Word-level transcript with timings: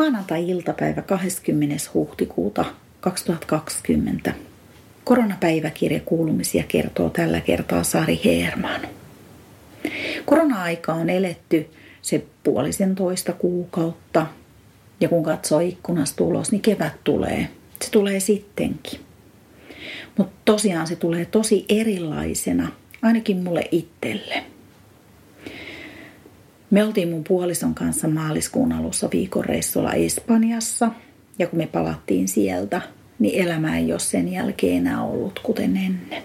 Maanantai-iltapäivä 0.00 1.02
20. 1.02 1.76
huhtikuuta 1.94 2.64
2020. 3.00 4.34
Koronapäiväkirja 5.04 6.00
kuulumisia 6.00 6.64
kertoo 6.68 7.10
tällä 7.10 7.40
kertaa 7.40 7.82
Sari 7.82 8.20
Heerman. 8.24 8.80
Korona-aika 10.24 10.92
on 10.92 11.10
eletty 11.10 11.70
se 12.02 12.24
puolisen 12.44 12.94
toista 12.94 13.32
kuukautta. 13.32 14.26
Ja 15.00 15.08
kun 15.08 15.24
katsoo 15.24 15.60
ikkunasta 15.60 16.24
ulos, 16.24 16.52
niin 16.52 16.62
kevät 16.62 17.04
tulee. 17.04 17.48
Se 17.82 17.90
tulee 17.90 18.20
sittenkin. 18.20 19.00
Mutta 20.18 20.34
tosiaan 20.44 20.86
se 20.86 20.96
tulee 20.96 21.24
tosi 21.24 21.64
erilaisena, 21.68 22.72
ainakin 23.02 23.36
mulle 23.36 23.68
itselle. 23.70 24.44
Me 26.70 26.84
oltiin 26.84 27.08
mun 27.08 27.24
puolison 27.24 27.74
kanssa 27.74 28.08
maaliskuun 28.08 28.72
alussa 28.72 29.08
viikon 29.12 29.44
reissulla 29.44 29.92
Espanjassa. 29.92 30.90
Ja 31.38 31.46
kun 31.46 31.58
me 31.58 31.66
palattiin 31.66 32.28
sieltä, 32.28 32.80
niin 33.18 33.42
elämä 33.42 33.78
ei 33.78 33.92
ole 33.92 34.00
sen 34.00 34.32
jälkeen 34.32 34.76
enää 34.76 35.02
ollut 35.02 35.38
kuten 35.38 35.76
ennen. 35.76 36.22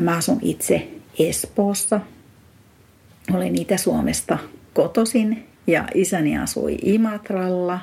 Mä 0.00 0.16
asun 0.16 0.38
itse 0.42 0.88
Espoossa. 1.18 2.00
Olen 3.34 3.56
Itä-Suomesta 3.56 4.38
kotosin 4.74 5.46
ja 5.66 5.84
isäni 5.94 6.38
asui 6.38 6.78
Imatralla. 6.82 7.80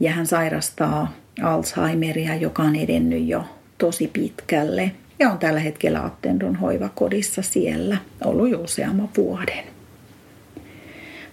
Ja 0.00 0.12
hän 0.12 0.26
sairastaa 0.26 1.12
Alzheimeria, 1.42 2.36
joka 2.36 2.62
on 2.62 2.76
edennyt 2.76 3.26
jo 3.26 3.44
tosi 3.78 4.10
pitkälle. 4.12 4.92
Ja 5.18 5.30
on 5.30 5.38
tällä 5.38 5.60
hetkellä 5.60 6.04
Attendon 6.04 6.56
hoivakodissa 6.56 7.42
siellä 7.42 7.96
ollut 8.24 8.50
jo 8.50 8.60
useamman 8.60 9.08
vuoden. 9.16 9.64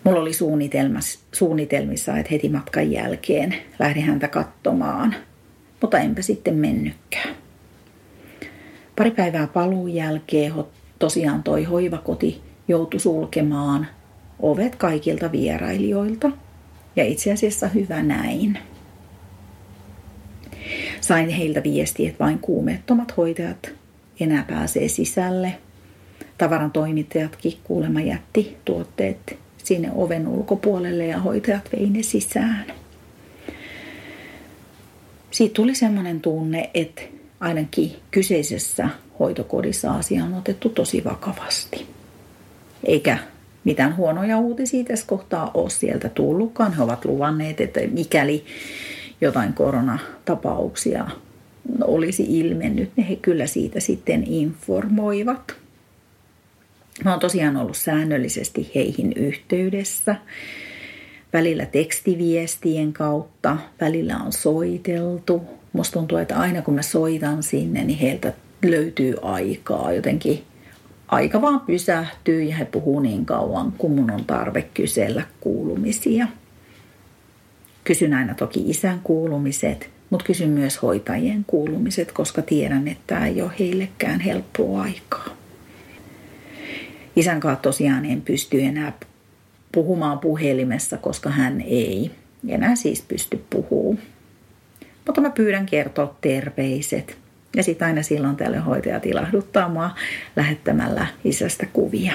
Mulla 0.03 0.19
oli 0.19 0.31
suunnitelmissa, 1.31 2.17
että 2.17 2.31
heti 2.31 2.49
matkan 2.49 2.91
jälkeen 2.91 3.55
lähdin 3.79 4.03
häntä 4.03 4.27
katsomaan, 4.27 5.15
mutta 5.81 5.99
enpä 5.99 6.21
sitten 6.21 6.55
mennytkään. 6.55 7.35
Pari 8.95 9.11
päivää 9.11 9.47
paluun 9.47 9.93
jälkeen 9.93 10.53
tosiaan 10.99 11.43
toi 11.43 11.63
hoivakoti 11.63 12.41
joutui 12.67 12.99
sulkemaan 12.99 13.87
ovet 14.39 14.75
kaikilta 14.75 15.31
vierailijoilta. 15.31 16.31
Ja 16.95 17.05
itse 17.05 17.31
asiassa 17.31 17.67
hyvä 17.67 18.03
näin. 18.03 18.57
Sain 21.03 21.29
heiltä 21.29 21.63
viestiä, 21.63 22.09
että 22.09 22.23
vain 22.23 22.39
kuumettomat 22.39 23.17
hoitajat 23.17 23.71
enää 24.19 24.45
pääsee 24.49 24.87
sisälle. 24.87 25.53
Tavaran 26.37 26.71
toimittajatkin 26.71 27.53
kuulemma 27.63 28.01
jätti 28.01 28.57
tuotteet 28.65 29.37
sinne 29.63 29.91
oven 29.95 30.27
ulkopuolelle 30.27 31.05
ja 31.05 31.19
hoitajat 31.19 31.69
vei 31.77 31.89
ne 31.89 32.03
sisään. 32.03 32.65
Siitä 35.31 35.53
tuli 35.53 35.75
sellainen 35.75 36.21
tunne, 36.21 36.69
että 36.73 37.01
ainakin 37.39 37.91
kyseisessä 38.11 38.89
hoitokodissa 39.19 39.91
asia 39.91 40.23
on 40.23 40.33
otettu 40.33 40.69
tosi 40.69 41.03
vakavasti. 41.03 41.85
Eikä 42.83 43.17
mitään 43.63 43.97
huonoja 43.97 44.37
uutisia 44.37 44.83
tässä 44.83 45.05
kohtaa 45.07 45.51
ole 45.53 45.69
sieltä 45.69 46.09
tullutkaan. 46.09 46.73
He 46.73 46.83
ovat 46.83 47.05
luvanneet, 47.05 47.61
että 47.61 47.79
mikäli 47.91 48.45
jotain 49.23 49.53
koronatapauksia 49.53 51.07
olisi 51.81 52.39
ilmennyt, 52.39 52.91
niin 52.95 53.07
he 53.07 53.15
kyllä 53.15 53.47
siitä 53.47 53.79
sitten 53.79 54.23
informoivat. 54.27 55.55
Mä 57.03 57.11
oon 57.11 57.19
tosiaan 57.19 57.57
ollut 57.57 57.77
säännöllisesti 57.77 58.71
heihin 58.75 59.13
yhteydessä. 59.15 60.15
Välillä 61.33 61.65
tekstiviestien 61.65 62.93
kautta, 62.93 63.57
välillä 63.81 64.17
on 64.17 64.33
soiteltu. 64.33 65.41
Musta 65.73 65.93
tuntuu, 65.93 66.17
että 66.17 66.39
aina 66.39 66.61
kun 66.61 66.73
mä 66.73 66.81
soitan 66.81 67.43
sinne, 67.43 67.83
niin 67.83 67.99
heiltä 67.99 68.33
löytyy 68.65 69.15
aikaa. 69.21 69.93
Jotenkin 69.93 70.43
aika 71.07 71.41
vaan 71.41 71.59
pysähtyy 71.59 72.43
ja 72.43 72.55
he 72.55 72.65
puhuu 72.65 72.99
niin 72.99 73.25
kauan, 73.25 73.71
kun 73.77 73.91
mun 73.91 74.11
on 74.11 74.25
tarve 74.25 74.61
kysellä 74.73 75.23
kuulumisia. 75.39 76.27
Kysyn 77.83 78.13
aina 78.13 78.35
toki 78.35 78.69
isän 78.69 78.99
kuulumiset, 79.03 79.89
mutta 80.09 80.25
kysyn 80.25 80.49
myös 80.49 80.81
hoitajien 80.81 81.43
kuulumiset, 81.47 82.11
koska 82.11 82.41
tiedän, 82.41 82.87
että 82.87 83.03
tämä 83.07 83.27
ei 83.27 83.41
ole 83.41 83.51
heillekään 83.59 84.19
helppoa 84.19 84.81
aikaa. 84.81 85.37
Isän 87.15 87.39
kanssa 87.39 87.61
tosiaan 87.61 88.05
en 88.05 88.21
pysty 88.21 88.61
enää 88.61 88.93
puhumaan 89.71 90.19
puhelimessa, 90.19 90.97
koska 90.97 91.29
hän 91.29 91.61
ei 91.61 92.11
enää 92.47 92.75
siis 92.75 93.01
pysty 93.01 93.43
puhumaan. 93.49 94.07
Mutta 95.05 95.21
mä 95.21 95.29
pyydän 95.29 95.65
kertoa 95.65 96.15
terveiset. 96.21 97.17
Ja 97.55 97.63
sitten 97.63 97.87
aina 97.87 98.03
silloin 98.03 98.35
tälle 98.35 98.57
hoitajat 98.57 99.05
ilahduttaa 99.05 99.69
mua 99.69 99.95
lähettämällä 100.35 101.07
isästä 101.23 101.65
kuvia. 101.73 102.13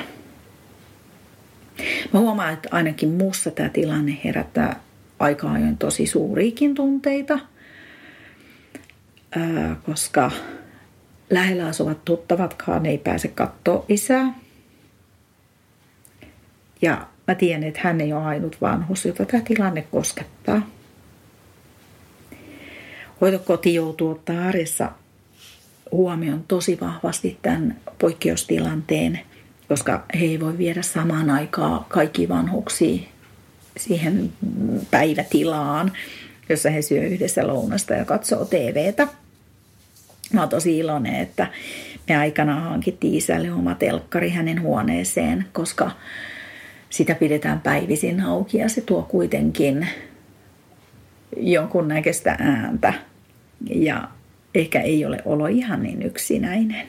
Mä 2.13 2.21
huomaan, 2.21 2.53
että 2.53 2.69
ainakin 2.73 3.09
muussa 3.09 3.51
tämä 3.51 3.69
tilanne 3.69 4.19
herättää 4.25 4.81
aika 5.19 5.53
ajoin 5.53 5.79
tosi 5.79 6.07
suuriikin 6.07 6.75
tunteita, 6.75 7.39
koska 9.87 10.31
lähellä 11.31 11.67
asuvat 11.67 12.05
tuttavatkaan 12.05 12.87
ei 12.87 12.99
pääse 12.99 13.29
katsoa 13.29 13.85
isää. 13.89 14.35
Ja 16.83 17.07
mä 17.27 17.35
tiedän, 17.35 17.65
että 17.65 17.81
hän 17.83 18.01
ei 18.01 18.13
ole 18.13 18.25
ainut 18.25 18.61
vanhus, 18.61 19.05
jota 19.05 19.25
tämä 19.25 19.43
tilanne 19.43 19.83
koskettaa. 19.83 20.69
Hoitokoti 23.21 23.75
joutuu 23.75 24.11
ottaa 24.11 24.45
arjessa 24.49 24.93
huomioon 25.93 26.45
tosi 26.49 26.79
vahvasti 26.81 27.39
tämän 27.43 27.81
poikkeustilanteen, 27.99 29.21
koska 29.69 30.05
he 30.15 30.25
ei 30.25 30.41
voi 30.41 30.59
viedä 30.59 30.83
samaan 30.83 31.31
aikaan 31.31 31.85
kaikki 31.89 32.29
vanhuksia 32.29 33.09
siihen 33.79 34.33
päivätilaan, 34.91 35.93
jossa 36.49 36.71
he 36.71 36.83
syö 36.83 37.03
yhdessä 37.03 37.47
lounasta 37.47 37.95
ja 37.95 38.05
katsoo 38.05 38.45
TVtä. 38.45 39.09
Mä 40.33 40.41
oon 40.41 40.49
tosi 40.49 40.79
iloinen, 40.79 41.15
että 41.15 41.47
me 42.09 42.17
aikana 42.17 42.61
hankittiin 42.61 43.15
isälle 43.15 43.53
oma 43.53 43.75
telkkari 43.75 44.31
hänen 44.31 44.63
huoneeseen, 44.63 45.45
koska 45.53 45.91
sitä 46.91 47.15
pidetään 47.15 47.61
päivisin 47.61 48.21
auki 48.21 48.59
ja 48.59 48.69
se 48.69 48.81
tuo 48.81 49.03
kuitenkin 49.03 49.89
jonkunnäköistä 51.37 52.37
ääntä. 52.39 52.95
Ja 53.75 54.09
ehkä 54.55 54.81
ei 54.81 55.05
ole 55.05 55.23
olo 55.25 55.47
ihan 55.47 55.83
niin 55.83 56.03
yksinäinen. 56.03 56.89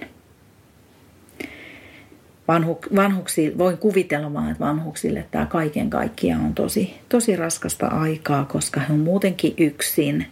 Vanhu, 2.50 2.80
vanhuksi, 2.96 3.58
voin 3.58 3.78
kuvitella 3.78 4.34
vaan, 4.34 4.52
että 4.52 4.66
vanhuksille 4.66 5.26
tämä 5.32 5.46
kaiken 5.46 5.90
kaikkiaan 5.90 6.46
on 6.46 6.56
tosi, 6.56 6.94
tosi 7.10 7.36
raskasta 7.36 7.88
aikaa, 7.88 8.46
koska 8.46 8.80
he 8.80 8.94
on 8.94 9.00
muutenkin 9.00 9.54
yksin 9.58 10.26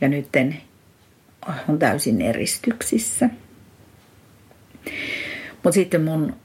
ja 0.00 0.08
nyt 0.08 0.28
on 1.68 1.78
täysin 1.78 2.20
eristyksissä. 2.20 3.30
Mutta 5.52 5.72
sitten 5.72 6.02
mun 6.02 6.36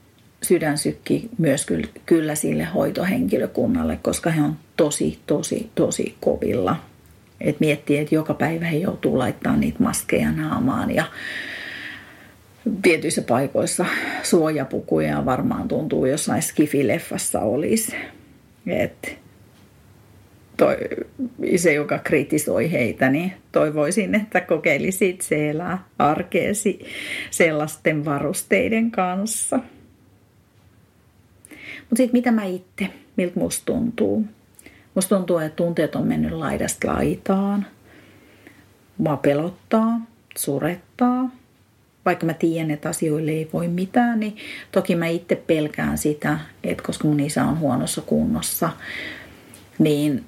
sydän 0.43 0.77
sykki 0.77 1.29
myös 1.37 1.65
kyllä, 1.65 1.87
kyllä 2.05 2.35
sille 2.35 2.63
hoitohenkilökunnalle, 2.63 3.99
koska 4.01 4.29
he 4.29 4.41
on 4.41 4.55
tosi, 4.77 5.19
tosi, 5.27 5.69
tosi 5.75 6.15
kovilla– 6.19 6.75
et 7.43 7.59
miettii, 7.59 7.97
että 7.97 8.15
joka 8.15 8.33
päivä 8.33 8.65
he 8.65 8.77
joutuu 8.77 9.17
laittamaan 9.17 9.59
niitä 9.59 9.83
maskeja 9.83 10.31
naamaan 10.31 10.95
ja 10.95 11.05
tietyissä 12.81 13.21
paikoissa 13.21 13.85
suojapukuja 14.23 15.25
varmaan 15.25 15.67
tuntuu 15.67 16.05
jossain 16.05 16.41
skifileffassa 16.41 17.39
olisi. 17.39 17.95
Et 18.67 19.17
toi, 20.57 20.77
se, 21.55 21.73
joka 21.73 21.99
kritisoi 21.99 22.71
heitä, 22.71 23.09
niin 23.09 23.33
toivoisin, 23.51 24.15
että 24.15 24.41
kokeilisit 24.41 25.21
siellä 25.21 25.77
arkeesi 25.99 26.79
sellaisten 27.31 28.05
varusteiden 28.05 28.91
kanssa. 28.91 29.59
Mutta 31.79 31.97
sitten 31.97 32.13
mitä 32.13 32.31
mä 32.31 32.43
itse, 32.43 32.89
miltä 33.17 33.39
musta 33.39 33.65
tuntuu? 33.65 34.25
Musta 34.95 35.15
tuntuu, 35.15 35.37
että 35.37 35.55
tunteet 35.55 35.95
on 35.95 36.07
mennyt 36.07 36.31
laidasta 36.31 36.87
laitaan. 36.87 37.65
Mua 38.97 39.17
pelottaa, 39.17 40.01
surettaa. 40.37 41.29
Vaikka 42.05 42.25
mä 42.25 42.33
tiedän, 42.33 42.71
että 42.71 42.89
asioille 42.89 43.31
ei 43.31 43.49
voi 43.53 43.67
mitään, 43.67 44.19
niin 44.19 44.37
toki 44.71 44.95
mä 44.95 45.07
itse 45.07 45.35
pelkään 45.35 45.97
sitä, 45.97 46.39
että 46.63 46.83
koska 46.83 47.07
mun 47.07 47.19
isä 47.19 47.43
on 47.43 47.59
huonossa 47.59 48.01
kunnossa, 48.01 48.69
niin 49.79 50.23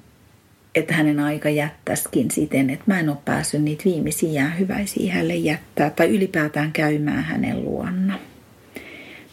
että 0.74 0.94
hänen 0.94 1.20
aika 1.20 1.50
jättäisikin 1.50 2.30
siten, 2.30 2.70
että 2.70 2.84
mä 2.86 3.00
en 3.00 3.08
ole 3.08 3.18
päässyt 3.24 3.62
niitä 3.62 3.84
viimeisiä 3.84 4.30
jäähyväisiä 4.30 5.12
hänelle 5.12 5.34
jättää 5.34 5.90
tai 5.90 6.08
ylipäätään 6.08 6.72
käymään 6.72 7.24
hänen 7.24 7.64
luonna. 7.64 8.18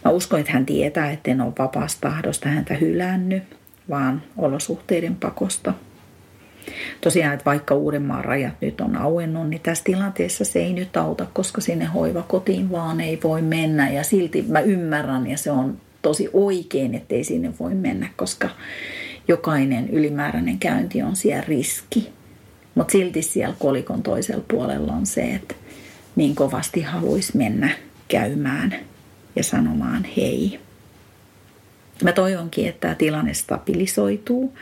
Mä 0.06 0.12
uskon, 0.12 0.40
että 0.40 0.51
hän 0.51 0.66
tietää, 0.66 1.12
että 1.12 1.31
en 1.31 1.42
ole 1.42 1.54
vapaasta 1.60 2.10
tahdosta 2.10 2.50
häntä 2.50 2.74
hylännyt, 2.74 3.44
vaan 3.90 4.24
olosuhteiden 4.38 5.16
pakosta. 5.16 5.74
Tosiaan, 7.04 7.34
että 7.34 7.46
vaikka 7.46 7.76
Uudenmaan 7.76 8.26
rajat 8.26 8.54
nyt 8.62 8.82
on 8.82 8.96
auennut, 8.96 9.50
niin 9.50 9.62
tässä 9.62 9.84
tilanteessa 9.84 10.46
se 10.46 10.60
ei 10.60 10.74
nyt 10.74 10.98
auta, 10.98 11.28
koska 11.34 11.62
sinne 11.62 11.86
hoivakotiin 11.86 12.72
vaan 12.72 13.02
ei 13.02 13.20
voi 13.24 13.42
mennä. 13.42 13.92
Ja 13.92 14.04
silti 14.04 14.46
mä 14.48 14.60
ymmärrän 14.60 15.28
ja 15.28 15.38
se 15.38 15.52
on 15.52 15.78
tosi 16.02 16.30
oikein, 16.34 16.96
että 16.96 17.16
ei 17.16 17.24
sinne 17.24 17.54
voi 17.60 17.76
mennä, 17.76 18.10
koska 18.16 18.50
jokainen 19.28 19.90
ylimääräinen 19.90 20.60
käynti 20.60 21.02
on 21.02 21.16
siellä 21.16 21.44
riski. 21.48 22.10
Mutta 22.76 22.92
silti 22.92 23.22
siellä 23.22 23.56
kolikon 23.60 24.04
toisella 24.04 24.44
puolella 24.48 24.94
on 24.94 25.06
se, 25.06 25.22
että 25.22 25.56
niin 26.16 26.36
kovasti 26.36 26.82
haluaisi 26.82 27.38
mennä 27.38 27.70
käymään 28.08 28.76
ja 29.36 29.44
sanomaan 29.44 30.06
hei. 30.18 30.60
Mä 32.04 32.12
toivonkin, 32.12 32.68
että 32.68 32.80
tämä 32.80 32.96
tilanne 32.96 33.34
stabilisoituu 33.34 34.54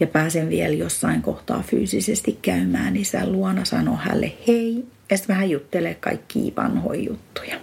ja 0.00 0.06
pääsen 0.06 0.48
vielä 0.48 0.74
jossain 0.74 1.22
kohtaa 1.22 1.62
fyysisesti 1.62 2.38
käymään 2.42 2.96
isän 2.96 3.32
luona, 3.32 3.64
sanoa 3.64 3.96
hänelle 3.96 4.32
hei 4.48 4.84
ja 5.10 5.16
sitten 5.16 5.34
vähän 5.34 5.50
juttelee 5.50 5.94
kaikki 5.94 6.52
vanhoja 6.56 7.02
juttuja. 7.02 7.60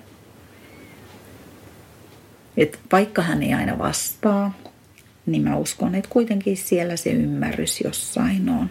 Et 2.57 2.79
vaikka 2.91 3.21
hän 3.21 3.43
ei 3.43 3.53
aina 3.53 3.77
vastaa, 3.77 4.57
niin 5.25 5.41
mä 5.41 5.57
uskon, 5.57 5.95
että 5.95 6.09
kuitenkin 6.09 6.57
siellä 6.57 6.95
se 6.95 7.09
ymmärrys 7.09 7.81
jossain 7.81 8.49
on. 8.49 8.69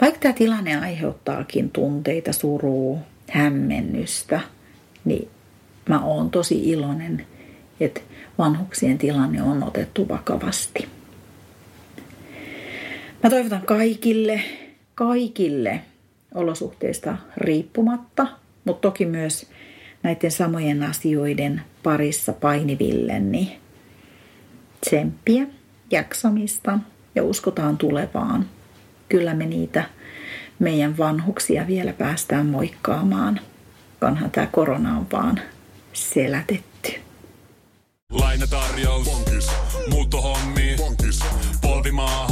Vaikka 0.00 0.20
tämä 0.20 0.32
tilanne 0.32 0.76
aiheuttaakin 0.76 1.70
tunteita, 1.70 2.32
surua, 2.32 2.98
hämmennystä, 3.30 4.40
niin 5.04 5.28
mä 5.88 6.04
oon 6.04 6.30
tosi 6.30 6.70
iloinen, 6.70 7.26
että 7.80 8.00
vanhuksien 8.38 8.98
tilanne 8.98 9.42
on 9.42 9.62
otettu 9.62 10.08
vakavasti. 10.08 10.88
Mä 13.22 13.30
toivotan 13.30 13.62
kaikille, 13.62 14.42
kaikille 14.94 15.80
olosuhteista 16.34 17.16
riippumatta, 17.36 18.26
mutta 18.64 18.80
toki 18.80 19.06
myös 19.06 19.46
näiden 20.02 20.30
samojen 20.30 20.82
asioiden 20.82 21.62
parissa 21.82 22.32
painiville, 22.32 23.20
niin 23.20 23.48
tsemppiä, 24.80 25.46
jaksamista 25.90 26.78
ja 27.14 27.24
uskotaan 27.24 27.78
tulevaan. 27.78 28.46
Kyllä 29.08 29.34
me 29.34 29.46
niitä 29.46 29.84
meidän 30.58 30.98
vanhuksia 30.98 31.66
vielä 31.66 31.92
päästään 31.92 32.46
moikkaamaan, 32.46 33.40
onhan 34.00 34.30
tämä 34.30 34.46
korona 34.46 34.98
on 34.98 35.06
vaan 35.12 35.40
selätetty. 35.92 36.92
Lainatarjous. 38.12 39.08
Muuttohommi. 39.90 40.74
Bonkis. 40.78 41.20
Polvimaaha. 41.62 42.31